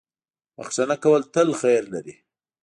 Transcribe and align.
•بښنه 0.57 0.95
کول 1.03 1.21
تل 1.33 1.49
خیر 1.61 1.83
لري. 1.93 2.15